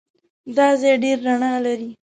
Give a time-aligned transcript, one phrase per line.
[0.55, 1.89] دا ځای ډېر رڼا لري.